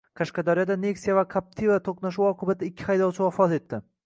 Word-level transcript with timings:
Qashqadaryoda 0.19 0.77
Nexia 0.85 1.17
va 1.17 1.25
Captiva 1.33 1.77
to‘qnashuvi 1.89 2.27
oqibatida 2.31 2.71
ikki 2.73 2.89
haydovchi 2.91 3.27
vafot 3.29 3.57
etdi 3.63 3.83